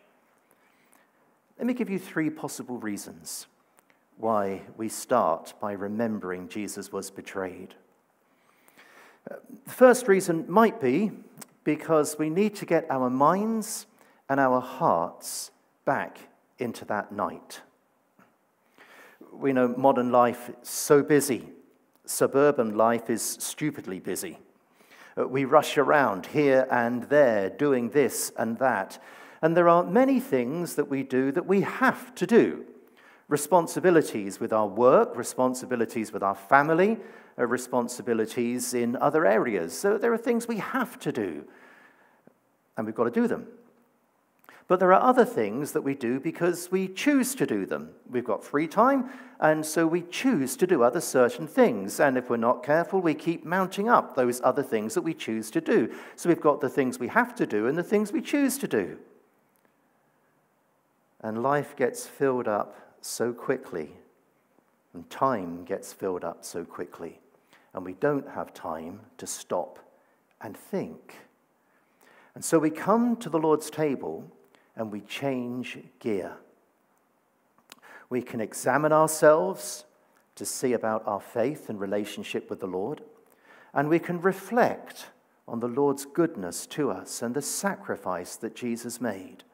Let 1.58 1.66
me 1.66 1.74
give 1.74 1.90
you 1.90 1.98
three 1.98 2.30
possible 2.30 2.78
reasons 2.78 3.46
why 4.16 4.62
we 4.76 4.88
start 4.88 5.54
by 5.60 5.72
remembering 5.72 6.48
Jesus 6.48 6.92
was 6.92 7.10
betrayed. 7.10 7.74
The 9.26 9.70
first 9.70 10.06
reason 10.06 10.44
might 10.48 10.80
be 10.80 11.10
because 11.64 12.16
we 12.18 12.30
need 12.30 12.54
to 12.56 12.66
get 12.66 12.86
our 12.90 13.10
minds 13.10 13.86
and 14.28 14.38
our 14.38 14.60
hearts 14.60 15.50
back 15.84 16.18
into 16.58 16.84
that 16.84 17.10
night. 17.10 17.60
We 19.32 19.52
know 19.52 19.74
modern 19.76 20.12
life 20.12 20.50
is 20.62 20.68
so 20.68 21.02
busy 21.02 21.48
Suburban 22.10 22.76
life 22.76 23.08
is 23.08 23.22
stupidly 23.22 24.00
busy. 24.00 24.40
Uh, 25.16 25.28
we 25.28 25.44
rush 25.44 25.78
around 25.78 26.26
here 26.26 26.66
and 26.68 27.04
there 27.04 27.48
doing 27.48 27.90
this 27.90 28.32
and 28.36 28.58
that. 28.58 29.00
And 29.40 29.56
there 29.56 29.68
are 29.68 29.84
many 29.84 30.18
things 30.18 30.74
that 30.74 30.90
we 30.90 31.04
do 31.04 31.30
that 31.30 31.46
we 31.46 31.60
have 31.60 32.12
to 32.16 32.26
do 32.26 32.66
responsibilities 33.28 34.40
with 34.40 34.52
our 34.52 34.66
work, 34.66 35.16
responsibilities 35.16 36.12
with 36.12 36.24
our 36.24 36.34
family, 36.34 36.98
uh, 37.38 37.46
responsibilities 37.46 38.74
in 38.74 38.96
other 38.96 39.24
areas. 39.24 39.78
So 39.78 39.96
there 39.96 40.12
are 40.12 40.18
things 40.18 40.48
we 40.48 40.56
have 40.56 40.98
to 40.98 41.12
do, 41.12 41.44
and 42.76 42.86
we've 42.86 42.94
got 42.94 43.04
to 43.04 43.10
do 43.12 43.28
them. 43.28 43.46
But 44.70 44.78
there 44.78 44.92
are 44.92 45.02
other 45.02 45.24
things 45.24 45.72
that 45.72 45.80
we 45.80 45.96
do 45.96 46.20
because 46.20 46.70
we 46.70 46.86
choose 46.86 47.34
to 47.34 47.44
do 47.44 47.66
them. 47.66 47.90
We've 48.08 48.22
got 48.22 48.44
free 48.44 48.68
time, 48.68 49.10
and 49.40 49.66
so 49.66 49.84
we 49.84 50.02
choose 50.02 50.56
to 50.58 50.64
do 50.64 50.84
other 50.84 51.00
certain 51.00 51.48
things. 51.48 51.98
And 51.98 52.16
if 52.16 52.30
we're 52.30 52.36
not 52.36 52.62
careful, 52.62 53.00
we 53.00 53.14
keep 53.14 53.44
mounting 53.44 53.88
up 53.88 54.14
those 54.14 54.40
other 54.44 54.62
things 54.62 54.94
that 54.94 55.02
we 55.02 55.12
choose 55.12 55.50
to 55.50 55.60
do. 55.60 55.92
So 56.14 56.28
we've 56.28 56.40
got 56.40 56.60
the 56.60 56.68
things 56.68 57.00
we 57.00 57.08
have 57.08 57.34
to 57.34 57.46
do 57.46 57.66
and 57.66 57.76
the 57.76 57.82
things 57.82 58.12
we 58.12 58.20
choose 58.22 58.58
to 58.58 58.68
do. 58.68 58.98
And 61.20 61.42
life 61.42 61.74
gets 61.74 62.06
filled 62.06 62.46
up 62.46 62.94
so 63.00 63.32
quickly, 63.32 63.90
and 64.94 65.10
time 65.10 65.64
gets 65.64 65.92
filled 65.92 66.22
up 66.22 66.44
so 66.44 66.64
quickly, 66.64 67.18
and 67.74 67.84
we 67.84 67.94
don't 67.94 68.28
have 68.28 68.54
time 68.54 69.00
to 69.18 69.26
stop 69.26 69.80
and 70.40 70.56
think. 70.56 71.16
And 72.36 72.44
so 72.44 72.60
we 72.60 72.70
come 72.70 73.16
to 73.16 73.28
the 73.28 73.40
Lord's 73.40 73.68
table 73.68 74.30
and 74.80 74.90
we 74.90 75.02
change 75.02 75.76
gear. 75.98 76.32
We 78.08 78.22
can 78.22 78.40
examine 78.40 78.94
ourselves 78.94 79.84
to 80.36 80.46
see 80.46 80.72
about 80.72 81.02
our 81.06 81.20
faith 81.20 81.68
and 81.68 81.78
relationship 81.78 82.48
with 82.48 82.60
the 82.60 82.66
Lord, 82.66 83.02
and 83.74 83.90
we 83.90 83.98
can 83.98 84.22
reflect 84.22 85.08
on 85.46 85.60
the 85.60 85.68
Lord's 85.68 86.06
goodness 86.06 86.66
to 86.68 86.90
us 86.90 87.20
and 87.20 87.34
the 87.34 87.42
sacrifice 87.42 88.36
that 88.36 88.56
Jesus 88.56 89.02
made. 89.02 89.44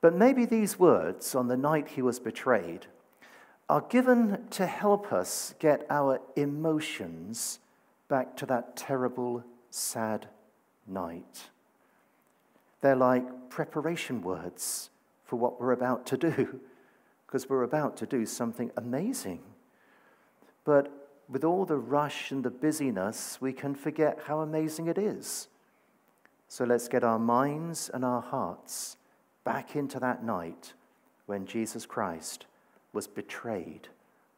But 0.00 0.14
maybe 0.14 0.44
these 0.44 0.78
words 0.78 1.34
on 1.34 1.48
the 1.48 1.56
night 1.56 1.88
he 1.88 2.02
was 2.02 2.20
betrayed 2.20 2.86
are 3.68 3.80
given 3.80 4.46
to 4.50 4.64
help 4.64 5.12
us 5.12 5.56
get 5.58 5.84
our 5.90 6.20
emotions 6.36 7.58
back 8.06 8.36
to 8.36 8.46
that 8.46 8.76
terrible, 8.76 9.42
sad 9.70 10.28
night. 10.86 11.50
They're 12.82 12.96
like 12.96 13.48
preparation 13.48 14.22
words 14.22 14.90
for 15.24 15.36
what 15.36 15.60
we're 15.60 15.72
about 15.72 16.04
to 16.06 16.16
do, 16.18 16.60
because 17.26 17.48
we're 17.48 17.62
about 17.62 17.96
to 17.98 18.06
do 18.06 18.26
something 18.26 18.70
amazing. 18.76 19.40
But 20.64 20.92
with 21.28 21.44
all 21.44 21.64
the 21.64 21.78
rush 21.78 22.30
and 22.30 22.44
the 22.44 22.50
busyness, 22.50 23.40
we 23.40 23.52
can 23.52 23.74
forget 23.74 24.18
how 24.26 24.40
amazing 24.40 24.88
it 24.88 24.98
is. 24.98 25.48
So 26.48 26.64
let's 26.64 26.88
get 26.88 27.02
our 27.02 27.18
minds 27.18 27.90
and 27.94 28.04
our 28.04 28.20
hearts 28.20 28.98
back 29.44 29.74
into 29.74 29.98
that 30.00 30.22
night 30.22 30.74
when 31.26 31.46
Jesus 31.46 31.86
Christ 31.86 32.44
was 32.92 33.06
betrayed 33.06 33.88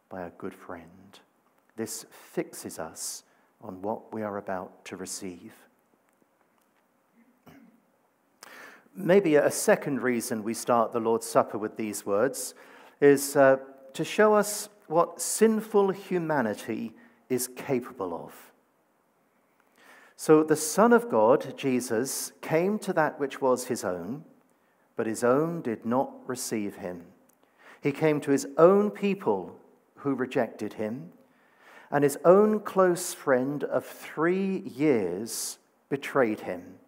by 0.08 0.22
a 0.22 0.30
good 0.38 0.54
friend. 0.54 1.18
This 1.76 2.06
fixes 2.10 2.78
us 2.78 3.24
on 3.60 3.82
what 3.82 4.12
we 4.14 4.22
are 4.22 4.36
about 4.36 4.84
to 4.84 4.96
receive. 4.96 5.54
Maybe 8.96 9.34
a 9.34 9.50
second 9.50 10.02
reason 10.02 10.44
we 10.44 10.54
start 10.54 10.92
the 10.92 11.00
Lord's 11.00 11.26
Supper 11.26 11.58
with 11.58 11.76
these 11.76 12.06
words 12.06 12.54
is 13.00 13.34
uh, 13.34 13.56
to 13.92 14.04
show 14.04 14.34
us 14.34 14.68
what 14.86 15.20
sinful 15.20 15.90
humanity 15.90 16.92
is 17.28 17.48
capable 17.48 18.14
of. 18.14 18.52
So 20.16 20.44
the 20.44 20.54
Son 20.54 20.92
of 20.92 21.10
God, 21.10 21.58
Jesus, 21.58 22.30
came 22.40 22.78
to 22.80 22.92
that 22.92 23.18
which 23.18 23.40
was 23.40 23.66
his 23.66 23.82
own, 23.82 24.24
but 24.94 25.08
his 25.08 25.24
own 25.24 25.60
did 25.60 25.84
not 25.84 26.12
receive 26.28 26.76
him. 26.76 27.02
He 27.80 27.90
came 27.90 28.20
to 28.20 28.30
his 28.30 28.46
own 28.56 28.92
people 28.92 29.56
who 29.96 30.14
rejected 30.14 30.74
him, 30.74 31.10
and 31.90 32.04
his 32.04 32.18
own 32.24 32.60
close 32.60 33.12
friend 33.12 33.64
of 33.64 33.84
three 33.84 34.58
years 34.58 35.58
betrayed 35.88 36.40
him. 36.40 36.78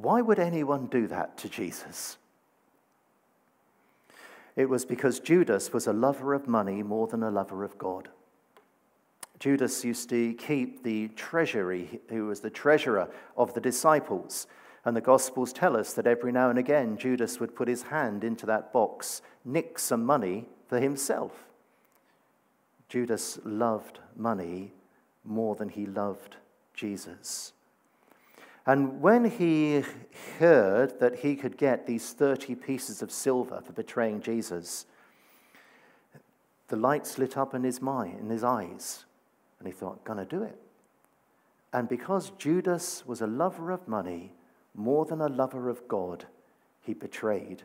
Why 0.00 0.20
would 0.20 0.38
anyone 0.38 0.86
do 0.86 1.08
that 1.08 1.36
to 1.38 1.48
Jesus? 1.48 2.18
It 4.54 4.68
was 4.68 4.84
because 4.84 5.18
Judas 5.18 5.72
was 5.72 5.88
a 5.88 5.92
lover 5.92 6.34
of 6.34 6.46
money 6.46 6.84
more 6.84 7.08
than 7.08 7.24
a 7.24 7.32
lover 7.32 7.64
of 7.64 7.76
God. 7.78 8.08
Judas 9.40 9.84
used 9.84 10.08
to 10.10 10.34
keep 10.34 10.84
the 10.84 11.08
treasury, 11.08 12.00
he 12.08 12.20
was 12.20 12.40
the 12.40 12.50
treasurer 12.50 13.08
of 13.36 13.54
the 13.54 13.60
disciples. 13.60 14.46
And 14.84 14.96
the 14.96 15.00
Gospels 15.00 15.52
tell 15.52 15.76
us 15.76 15.92
that 15.94 16.06
every 16.06 16.30
now 16.30 16.48
and 16.48 16.60
again 16.60 16.96
Judas 16.96 17.40
would 17.40 17.56
put 17.56 17.66
his 17.66 17.82
hand 17.82 18.22
into 18.22 18.46
that 18.46 18.72
box, 18.72 19.20
nick 19.44 19.80
some 19.80 20.06
money 20.06 20.46
for 20.68 20.78
himself. 20.78 21.32
Judas 22.88 23.40
loved 23.44 23.98
money 24.16 24.72
more 25.24 25.56
than 25.56 25.68
he 25.68 25.86
loved 25.86 26.36
Jesus. 26.72 27.52
And 28.68 29.00
when 29.00 29.24
he 29.24 29.82
heard 30.38 31.00
that 31.00 31.20
he 31.20 31.36
could 31.36 31.56
get 31.56 31.86
these 31.86 32.12
30 32.12 32.54
pieces 32.54 33.00
of 33.00 33.10
silver 33.10 33.62
for 33.64 33.72
betraying 33.72 34.20
Jesus, 34.20 34.84
the 36.68 36.76
lights 36.76 37.16
lit 37.16 37.38
up 37.38 37.54
in 37.54 37.64
his 37.64 37.80
mind, 37.80 38.20
in 38.20 38.28
his 38.28 38.44
eyes, 38.44 39.06
and 39.58 39.66
he 39.66 39.72
thought, 39.72 40.04
gonna 40.04 40.26
do 40.26 40.42
it. 40.42 40.58
And 41.72 41.88
because 41.88 42.28
Judas 42.36 43.06
was 43.06 43.22
a 43.22 43.26
lover 43.26 43.70
of 43.70 43.88
money 43.88 44.32
more 44.74 45.06
than 45.06 45.22
a 45.22 45.28
lover 45.28 45.70
of 45.70 45.88
God, 45.88 46.26
he 46.82 46.92
betrayed 46.92 47.62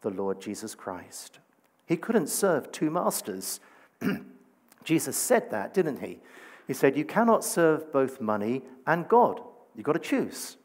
the 0.00 0.10
Lord 0.10 0.40
Jesus 0.40 0.74
Christ. 0.74 1.38
He 1.84 1.98
couldn't 1.98 2.28
serve 2.28 2.72
two 2.72 2.88
masters. 2.88 3.60
Jesus 4.84 5.18
said 5.18 5.50
that, 5.50 5.74
didn't 5.74 6.00
he? 6.00 6.20
He 6.66 6.72
said, 6.72 6.96
You 6.96 7.04
cannot 7.04 7.44
serve 7.44 7.92
both 7.92 8.22
money 8.22 8.62
and 8.86 9.06
God. 9.06 9.42
You've 9.76 9.84
got 9.84 9.92
to 9.92 9.98
choose. 9.98 10.56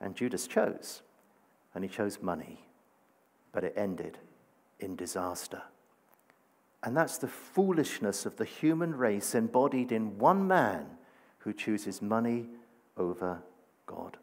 And 0.00 0.16
Judas 0.16 0.48
chose, 0.48 1.02
and 1.74 1.84
he 1.84 1.88
chose 1.88 2.20
money, 2.20 2.66
but 3.52 3.62
it 3.62 3.72
ended 3.76 4.18
in 4.80 4.96
disaster. 4.96 5.62
And 6.82 6.96
that's 6.96 7.18
the 7.18 7.28
foolishness 7.28 8.26
of 8.26 8.36
the 8.36 8.44
human 8.44 8.96
race 8.96 9.36
embodied 9.36 9.92
in 9.92 10.18
one 10.18 10.48
man 10.48 10.86
who 11.38 11.52
chooses 11.52 12.02
money 12.02 12.46
over 12.96 13.40
God. 13.86 14.16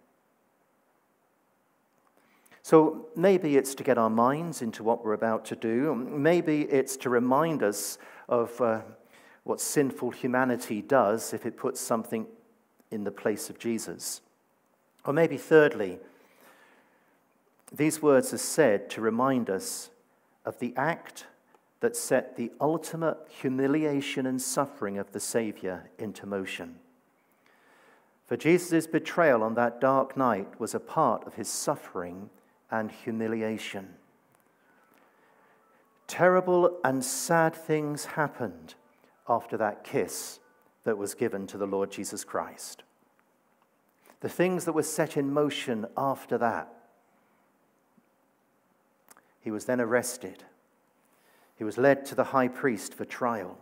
So 2.61 3.07
maybe 3.15 3.55
it's 3.55 3.73
to 3.75 3.83
get 3.83 3.97
our 3.97 4.09
minds 4.09 4.61
into 4.61 4.83
what 4.83 5.05
we're 5.05 5.13
about 5.13 5.45
to 5.45 5.55
do. 5.55 5.95
Maybe 5.95 6.63
it's 6.63 6.97
to 6.97 7.09
remind 7.09 7.63
us 7.63 7.97
of 8.27 8.59
uh, 8.59 8.81
what 9.43 9.61
sinful 9.61 10.11
humanity 10.11 10.81
does 10.81 11.33
if 11.33 11.45
it 11.45 11.55
puts 11.55 11.79
something 11.79 12.27
in 12.91 13.03
the 13.03 13.11
place 13.11 13.49
of 13.49 13.59
Jesus. 13.59 14.21
Or 15.05 15.13
maybe, 15.13 15.37
thirdly, 15.37 15.99
these 17.71 18.01
words 18.01 18.33
are 18.33 18.37
said 18.37 18.89
to 18.91 19.01
remind 19.01 19.49
us 19.49 19.89
of 20.45 20.59
the 20.59 20.73
act 20.75 21.25
that 21.81 21.95
set 21.95 22.35
the 22.35 22.51
ultimate 22.59 23.17
humiliation 23.29 24.25
and 24.25 24.41
suffering 24.41 24.97
of 24.97 25.11
the 25.11 25.19
Savior 25.19 25.89
into 25.97 26.25
motion. 26.25 26.75
For 28.25 28.37
Jesus' 28.37 28.85
betrayal 28.85 29.43
on 29.43 29.55
that 29.55 29.79
dark 29.79 30.17
night 30.17 30.59
was 30.59 30.75
a 30.75 30.79
part 30.79 31.25
of 31.25 31.35
his 31.35 31.47
suffering 31.47 32.29
and 32.69 32.91
humiliation. 32.91 33.95
Terrible 36.07 36.77
and 36.83 37.03
sad 37.03 37.55
things 37.55 38.05
happened 38.05 38.75
after 39.27 39.57
that 39.57 39.83
kiss 39.83 40.39
that 40.89 40.97
was 40.97 41.13
given 41.13 41.45
to 41.45 41.55
the 41.55 41.67
Lord 41.67 41.91
Jesus 41.91 42.23
Christ. 42.23 42.81
The 44.21 44.27
things 44.27 44.65
that 44.65 44.73
were 44.73 44.81
set 44.81 45.15
in 45.15 45.31
motion 45.31 45.85
after 45.95 46.35
that 46.39 46.73
He 49.39 49.51
was 49.51 49.65
then 49.65 49.79
arrested. 49.79 50.43
He 51.55 51.63
was 51.63 51.77
led 51.77 52.05
to 52.05 52.15
the 52.15 52.25
high 52.25 52.47
priest 52.47 52.93
for 52.93 53.05
trial. 53.05 53.57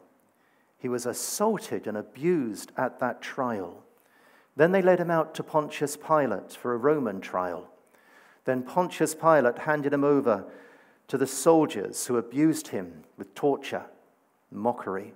He 0.79 0.89
was 0.89 1.05
assaulted 1.05 1.85
and 1.85 1.97
abused 1.97 2.71
at 2.77 2.99
that 2.99 3.21
trial. 3.21 3.83
Then 4.55 4.71
they 4.71 4.81
led 4.81 4.99
him 4.99 5.11
out 5.11 5.35
to 5.35 5.43
Pontius 5.43 5.97
Pilate 5.97 6.53
for 6.53 6.73
a 6.73 6.77
Roman 6.77 7.21
trial. 7.21 7.69
Then 8.45 8.63
Pontius 8.63 9.13
Pilate 9.13 9.59
handed 9.59 9.93
him 9.93 10.03
over 10.03 10.45
to 11.09 11.17
the 11.17 11.27
soldiers 11.27 12.07
who 12.07 12.17
abused 12.17 12.69
him 12.69 13.03
with 13.17 13.35
torture, 13.35 13.85
mockery. 14.51 15.13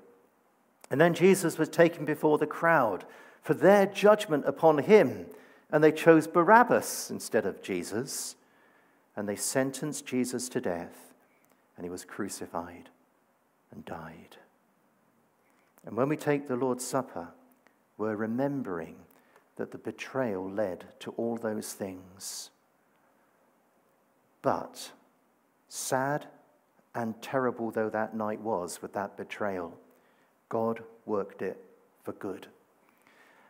And 0.92 1.00
then 1.00 1.14
Jesus 1.14 1.58
was 1.58 1.70
taken 1.70 2.04
before 2.04 2.38
the 2.38 2.46
crowd 2.46 3.06
for 3.42 3.54
their 3.54 3.86
judgment 3.86 4.44
upon 4.46 4.80
him, 4.80 5.26
and 5.72 5.82
they 5.82 5.94
chose 5.94 6.28
Barabbas 6.28 7.10
instead 7.10 7.46
of 7.46 7.64
Jesus, 7.64 8.36
and 9.16 9.28
they 9.28 9.38
sentenced 9.38 10.06
Jesus 10.06 10.50
to 10.50 10.60
death, 10.60 11.14
and 11.78 11.86
he 11.86 11.90
was 11.90 12.04
crucified 12.04 12.90
and 13.72 13.86
died. 13.86 14.36
And 15.86 15.96
when 15.96 16.10
we 16.10 16.18
take 16.18 16.48
the 16.48 16.58
Lord's 16.58 16.86
Supper, 16.86 17.30
we're 17.98 18.18
remembering 18.18 18.98
that 19.56 19.72
the 19.72 19.78
betrayal 19.78 20.50
led 20.50 20.86
to 21.00 21.12
all 21.12 21.38
those 21.38 21.72
things. 21.72 22.50
But, 24.42 24.92
sad 25.70 26.28
and 26.94 27.22
terrible 27.22 27.72
though 27.72 27.90
that 27.90 28.14
night 28.14 28.42
was 28.42 28.82
with 28.82 28.92
that 28.94 29.16
betrayal, 29.16 29.78
God 30.51 30.84
worked 31.05 31.41
it 31.41 31.58
for 32.03 32.12
good. 32.12 32.48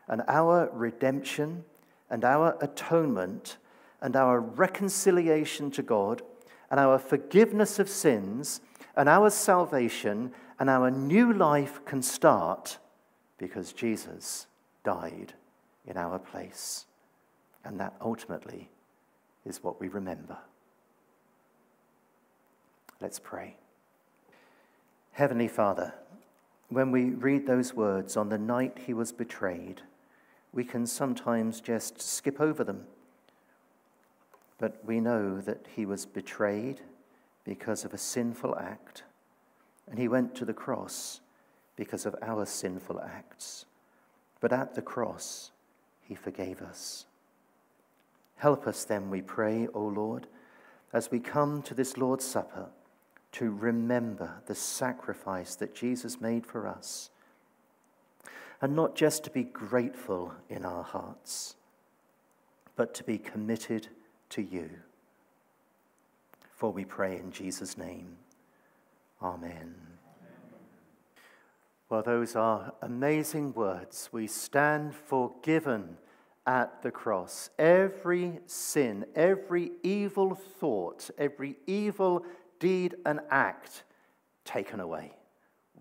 And 0.08 0.22
our 0.28 0.70
redemption 0.72 1.66
and 2.12 2.24
our 2.24 2.56
atonement 2.62 3.58
and 4.02 4.16
our 4.16 4.40
reconciliation 4.40 5.72
to 5.72 5.82
God 5.82 6.22
and 6.70 6.80
our 6.80 7.00
forgiveness 7.00 7.80
of 7.80 7.90
sins 7.90 8.62
and 8.96 9.10
our 9.10 9.32
salvation 9.32 10.32
and 10.60 10.70
our 10.70 10.92
new 10.92 11.34
life 11.34 11.84
can 11.86 12.04
start 12.04 12.78
because 13.40 13.74
Jesus 13.74 14.46
died 14.84 15.34
in 15.88 15.98
our 15.98 16.20
place. 16.20 16.86
And 17.66 17.80
that 17.80 17.96
ultimately 18.00 18.70
is 19.44 19.64
what 19.64 19.82
we 19.82 19.88
remember. 19.88 20.38
Let's 23.00 23.18
pray. 23.18 23.56
Heavenly 25.14 25.48
Father, 25.48 25.96
when 26.72 26.90
we 26.90 27.10
read 27.10 27.46
those 27.46 27.74
words 27.74 28.16
on 28.16 28.30
the 28.30 28.38
night 28.38 28.80
he 28.86 28.94
was 28.94 29.12
betrayed, 29.12 29.82
we 30.54 30.64
can 30.64 30.88
sometimes 30.88 31.60
just 31.60 32.02
skip 32.02 32.40
over 32.40 32.64
them. 32.64 32.86
But 34.58 34.84
we 34.86 35.02
know 35.02 35.42
that 35.42 35.68
he 35.76 35.86
was 35.86 36.06
betrayed 36.06 36.80
because 37.44 37.84
of 37.84 37.94
a 37.94 37.98
sinful 37.98 38.58
act 38.58 39.04
and 39.90 40.00
he 40.00 40.08
went 40.08 40.34
to 40.36 40.46
the 40.46 40.54
cross 40.54 41.20
because 41.76 42.06
of 42.06 42.16
our 42.22 42.46
sinful 42.46 43.02
acts. 43.02 43.66
But 44.40 44.54
at 44.54 44.74
the 44.74 44.82
cross, 44.82 45.52
he 46.02 46.16
forgave 46.16 46.62
us. 46.62 47.06
Help 48.38 48.66
us 48.66 48.86
then, 48.86 49.10
we 49.10 49.22
pray, 49.22 49.68
O 49.74 49.82
Lord, 49.82 50.28
as 50.94 51.12
we 51.12 51.20
come 51.20 51.62
to 51.64 51.74
this 51.74 51.98
Lord's 51.98 52.26
Supper, 52.26 52.70
to 53.34 53.52
remember 53.52 54.42
the 54.46 54.56
sacrifice 54.56 55.56
that 55.56 55.74
Jesus 55.74 56.20
made 56.20 56.46
for 56.46 56.68
us. 56.68 57.10
And 58.62 58.76
not 58.76 58.96
just 58.96 59.24
to 59.24 59.30
be 59.32 59.44
grateful 59.44 60.34
in 60.50 60.66
our 60.66 60.84
hearts, 60.84 61.56
but 62.76 62.94
to 62.96 63.04
be 63.04 63.18
committed 63.18 63.88
to 64.30 64.42
you. 64.42 64.70
For 66.56 66.72
we 66.72 66.86
pray 66.86 67.18
in 67.18 67.32
Jesus' 67.32 67.78
name. 67.78 68.18
Amen. 69.22 69.76
Well, 71.90 72.04
those 72.04 72.36
are 72.36 72.74
amazing 72.82 73.54
words. 73.54 74.10
We 74.12 74.28
stand 74.28 74.96
forgiven 74.96 75.98
at 76.46 76.82
the 76.82 76.92
cross. 76.92 77.50
Every 77.60 78.40
sin, 78.46 79.06
every 79.16 79.72
evil 79.84 80.36
thought, 80.36 81.10
every 81.18 81.58
evil 81.68 82.26
deed 82.62 82.96
and 83.06 83.20
act 83.30 83.84
taken 84.46 84.80
away, 84.80 85.12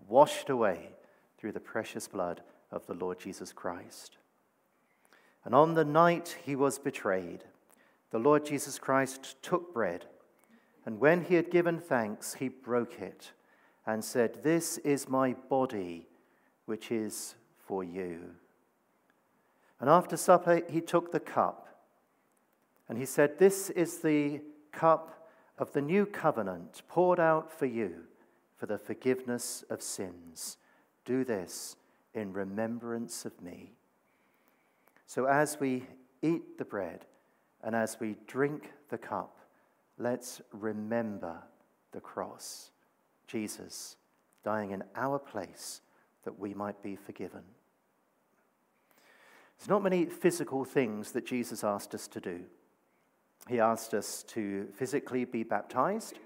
washed 0.09 0.49
away 0.49 0.89
through 1.37 1.53
the 1.53 1.59
precious 1.61 2.09
blood 2.09 2.41
of 2.71 2.85
the 2.87 2.93
Lord 2.93 3.19
Jesus 3.19 3.53
Christ. 3.53 4.17
And 5.45 5.55
on 5.55 5.75
the 5.75 5.85
night 5.85 6.37
he 6.43 6.55
was 6.55 6.77
betrayed, 6.77 7.45
the 8.09 8.19
Lord 8.19 8.45
Jesus 8.45 8.77
Christ 8.77 9.35
took 9.41 9.73
bread. 9.73 10.05
And 10.85 10.99
when 10.99 11.23
he 11.23 11.35
had 11.35 11.49
given 11.49 11.79
thanks, 11.79 12.33
he 12.33 12.49
broke 12.49 12.99
it 12.99 13.31
and 13.85 14.03
said, 14.03 14.43
This 14.43 14.77
is 14.79 15.07
my 15.07 15.35
body, 15.49 16.07
which 16.65 16.91
is 16.91 17.35
for 17.65 17.83
you. 17.83 18.31
And 19.79 19.89
after 19.89 20.17
supper, 20.17 20.61
he 20.69 20.81
took 20.81 21.11
the 21.11 21.19
cup 21.19 21.67
and 22.89 22.97
he 22.97 23.05
said, 23.05 23.39
This 23.39 23.69
is 23.69 23.99
the 23.99 24.41
cup 24.71 25.20
of 25.61 25.71
the 25.73 25.81
new 25.81 26.07
covenant 26.07 26.81
poured 26.87 27.19
out 27.19 27.51
for 27.51 27.67
you 27.67 27.93
for 28.57 28.65
the 28.65 28.79
forgiveness 28.79 29.63
of 29.69 29.79
sins. 29.79 30.57
Do 31.05 31.23
this 31.23 31.75
in 32.15 32.33
remembrance 32.33 33.25
of 33.25 33.39
me. 33.41 33.73
So 35.05 35.25
as 35.25 35.59
we 35.59 35.83
eat 36.23 36.57
the 36.57 36.65
bread 36.65 37.05
and 37.63 37.75
as 37.75 37.99
we 37.99 38.15
drink 38.25 38.71
the 38.89 38.97
cup, 38.97 39.37
let's 39.99 40.41
remember 40.51 41.37
the 41.91 42.01
cross, 42.01 42.71
Jesus 43.27 43.97
dying 44.43 44.71
in 44.71 44.83
our 44.95 45.19
place 45.19 45.81
that 46.23 46.39
we 46.39 46.55
might 46.55 46.81
be 46.81 46.95
forgiven. 46.95 47.43
There's 49.59 49.69
not 49.69 49.83
many 49.83 50.05
physical 50.05 50.65
things 50.65 51.11
that 51.11 51.27
Jesus 51.27 51.63
asked 51.63 51.93
us 51.93 52.07
to 52.07 52.19
do. 52.19 52.45
He 53.47 53.59
asked 53.59 53.93
us 53.93 54.23
to 54.29 54.67
physically 54.73 55.25
be 55.25 55.43
baptized, 55.43 56.19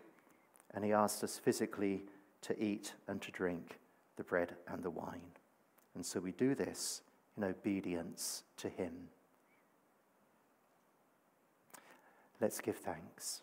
and 0.73 0.83
he 0.83 0.91
asked 0.91 1.23
us 1.23 1.37
physically 1.37 2.03
to 2.41 2.61
eat 2.61 2.93
and 3.07 3.21
to 3.21 3.31
drink 3.31 3.79
the 4.17 4.23
bread 4.23 4.55
and 4.67 4.83
the 4.83 4.89
wine. 4.89 5.31
And 5.95 6.05
so 6.05 6.19
we 6.19 6.31
do 6.31 6.55
this 6.55 7.01
in 7.37 7.43
obedience 7.43 8.43
to 8.57 8.69
him. 8.69 8.93
Let's 12.41 12.59
give 12.59 12.77
thanks. 12.77 13.41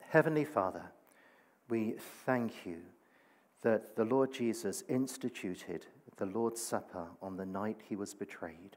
Heavenly 0.00 0.44
Father, 0.44 0.84
we 1.68 1.94
thank 2.24 2.64
you 2.64 2.78
that 3.62 3.94
the 3.94 4.04
Lord 4.04 4.32
Jesus 4.32 4.82
instituted 4.88 5.86
the 6.18 6.26
Lord's 6.26 6.60
Supper 6.60 7.06
on 7.22 7.36
the 7.36 7.46
night 7.46 7.80
he 7.88 7.96
was 7.96 8.12
betrayed. 8.12 8.76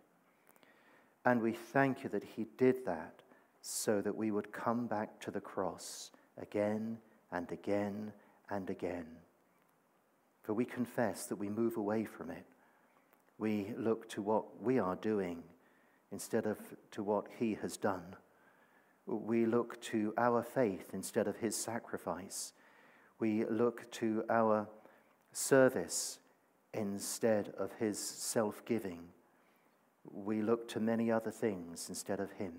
And 1.25 1.41
we 1.41 1.53
thank 1.53 2.03
you 2.03 2.09
that 2.09 2.23
he 2.23 2.47
did 2.57 2.85
that 2.85 3.21
so 3.61 4.01
that 4.01 4.15
we 4.15 4.31
would 4.31 4.51
come 4.51 4.87
back 4.87 5.19
to 5.21 5.31
the 5.31 5.41
cross 5.41 6.11
again 6.39 6.97
and 7.31 7.51
again 7.51 8.11
and 8.49 8.69
again. 8.69 9.05
For 10.43 10.53
we 10.53 10.65
confess 10.65 11.25
that 11.27 11.35
we 11.35 11.49
move 11.49 11.77
away 11.77 12.05
from 12.05 12.31
it. 12.31 12.45
We 13.37 13.73
look 13.77 14.09
to 14.09 14.21
what 14.21 14.61
we 14.61 14.79
are 14.79 14.95
doing 14.95 15.43
instead 16.11 16.45
of 16.45 16.57
to 16.91 17.03
what 17.03 17.27
he 17.39 17.57
has 17.61 17.77
done. 17.77 18.15
We 19.05 19.45
look 19.45 19.79
to 19.81 20.13
our 20.17 20.43
faith 20.43 20.89
instead 20.93 21.27
of 21.27 21.37
his 21.37 21.55
sacrifice. 21.55 22.53
We 23.19 23.45
look 23.45 23.89
to 23.91 24.23
our 24.29 24.67
service 25.31 26.19
instead 26.73 27.53
of 27.57 27.71
his 27.79 27.99
self 27.99 28.63
giving. 28.65 28.99
We 30.09 30.41
look 30.41 30.67
to 30.69 30.79
many 30.79 31.11
other 31.11 31.31
things 31.31 31.89
instead 31.89 32.19
of 32.19 32.31
him. 32.31 32.53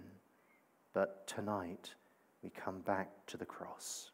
But 0.92 1.26
tonight, 1.26 1.94
we 2.42 2.50
come 2.50 2.80
back 2.80 3.10
to 3.28 3.36
the 3.36 3.46
cross. 3.46 4.10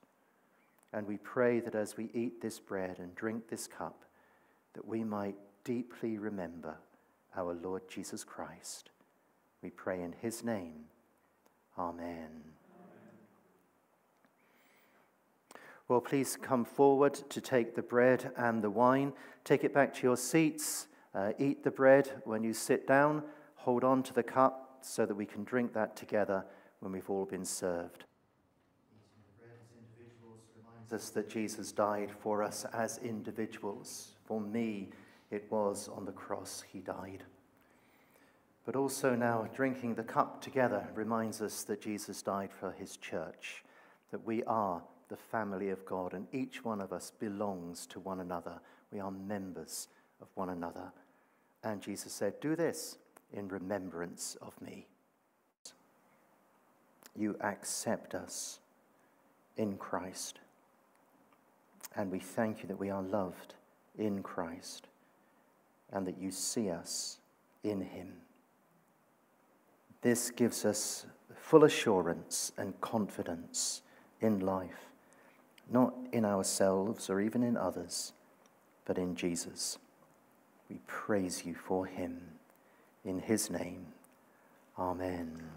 And 0.93 1.07
we 1.07 1.19
pray 1.19 1.61
that 1.61 1.75
as 1.75 1.97
we 1.97 2.11
eat 2.15 2.41
this 2.41 2.59
bread 2.59 2.99
and 2.99 3.15
drink 3.15 3.49
this 3.49 3.67
cup, 3.67 4.05
that 4.75 4.87
we 4.87 5.05
might 5.05 5.37
deeply 5.65 6.19
remember 6.19 6.77
our 7.37 7.55
Lord 7.55 7.83
Jesus 7.89 8.25
Christ. 8.25 8.91
We 9.63 9.71
pray 9.71 10.03
in 10.03 10.15
his 10.21 10.43
name. 10.45 10.85
Amen. 11.79 12.29
Well, 15.89 16.01
please 16.01 16.37
come 16.41 16.65
forward 16.65 17.15
to 17.15 17.41
take 17.41 17.75
the 17.75 17.83
bread 17.83 18.31
and 18.37 18.63
the 18.63 18.71
wine. 18.71 19.15
Take 19.45 19.65
it 19.65 19.73
back 19.73 19.95
to 19.95 20.03
your 20.03 20.17
seats. 20.17 20.87
Uh, 21.19 21.33
eat 21.37 21.65
the 21.65 21.71
bread 21.71 22.09
when 22.25 22.45
you 22.45 22.53
sit 22.53 22.87
down. 22.87 23.25
Hold 23.57 23.83
on 23.83 24.05
to 24.05 24.15
the 24.15 24.23
cup 24.23 24.79
so 24.83 25.05
that 25.05 25.17
we 25.17 25.27
can 25.27 25.43
drink 25.43 25.73
that 25.73 25.97
together 25.97 26.45
when 26.79 26.93
we've 26.93 27.11
all 27.11 27.25
been 27.25 27.45
served. 27.45 28.05
Reminds 30.57 30.93
us 30.93 31.11
that 31.11 31.29
Jesus 31.29 31.73
died 31.73 32.13
for 32.21 32.45
us 32.45 32.65
as 32.73 32.99
individuals. 32.99 34.13
For 34.27 34.41
me, 34.41 34.91
it 35.33 35.51
was 35.51 35.89
on 35.89 36.05
the 36.05 36.13
cross 36.13 36.63
he 36.73 36.79
died. 36.79 37.25
But 38.65 38.77
also 38.77 39.17
now, 39.17 39.49
drinking 39.53 39.97
the 39.97 40.05
cup 40.05 40.41
together 40.41 40.87
reminds 40.95 41.43
us 41.43 41.65
that 41.65 41.81
Jesus 41.81 42.23
died 42.23 42.53
for 42.53 42.71
his 42.71 42.97
church, 42.97 43.65
that 44.13 44.25
we 44.25 44.45
are 44.45 44.85
the 45.09 45.17
family 45.17 45.71
of 45.71 45.85
God 45.85 46.13
and 46.15 46.29
each 46.31 46.65
one 46.65 46.81
of 46.81 46.93
us 46.93 47.11
belongs 47.19 47.87
to 47.89 47.99
one 47.99 48.21
another. 48.21 48.61
We 48.93 49.01
are 49.01 49.11
members 49.11 49.89
of 50.21 50.29
one 50.37 50.51
another. 50.51 50.93
And 51.63 51.81
Jesus 51.81 52.13
said, 52.13 52.41
Do 52.41 52.57
this 52.57 52.99
in 53.33 53.49
remembrance 53.49 54.37
of 54.41 54.61
me. 54.61 54.87
You 57.17 57.37
accept 57.41 58.15
us 58.15 58.61
in 59.57 59.77
Christ. 59.77 60.39
And 61.97 62.11
we 62.11 62.21
thank 62.21 62.63
you 62.63 62.69
that 62.69 62.79
we 62.79 62.91
are 62.91 63.03
loved 63.03 63.55
in 63.99 64.23
Christ 64.23 64.87
and 65.93 66.07
that 66.07 66.19
you 66.19 66.31
see 66.31 66.71
us 66.71 67.19
in 67.65 67.81
Him. 67.81 68.13
This 70.01 70.31
gives 70.31 70.65
us 70.65 71.07
full 71.35 71.65
assurance 71.65 72.53
and 72.57 72.81
confidence 72.81 73.83
in 74.21 74.41
life, 74.41 74.91
not 75.71 75.95
in 76.13 76.25
ourselves 76.25 77.11
or 77.11 77.21
even 77.21 77.43
in 77.43 77.57
others, 77.57 78.13
but 78.85 78.99
in 78.99 79.17
Jesus. 79.17 79.79
We 80.69 80.81
praise 80.87 81.45
you 81.45 81.55
for 81.55 81.87
Him. 81.87 82.21
In 83.05 83.21
His 83.21 83.51
name, 83.51 83.87
Amen. 84.79 85.11
Amen. 85.11 85.51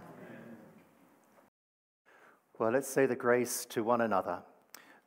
Well, 2.58 2.71
let's 2.71 2.88
say 2.88 3.08
the 3.08 3.15
grace 3.15 3.65
to 3.71 3.84
one 3.84 4.02
another. 4.02 4.39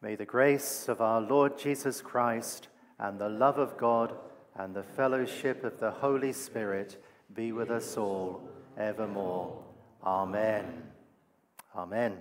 May 0.02 0.16
the 0.16 0.26
grace 0.26 0.88
of 0.88 1.00
our 1.00 1.20
Lord 1.20 1.56
Jesus 1.56 2.02
Christ 2.02 2.68
and 2.98 3.18
the 3.18 3.28
love 3.28 3.58
of 3.58 3.78
God 3.78 4.14
and 4.56 4.74
the 4.74 4.82
fellowship 4.82 5.64
of 5.64 5.80
the 5.80 5.90
Holy 5.90 6.32
Spirit 6.32 7.02
be 7.32 7.52
with 7.52 7.70
us 7.70 7.96
all 7.96 8.42
evermore. 8.76 9.56
Amen. 10.04 10.82
Amen. 11.74 12.18